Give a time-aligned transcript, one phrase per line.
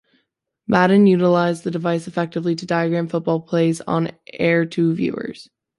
[0.65, 5.47] Madden utilized the device effectively to diagram football plays on-air to viewers.